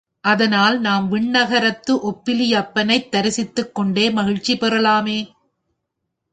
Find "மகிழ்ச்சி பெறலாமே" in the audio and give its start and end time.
4.11-5.19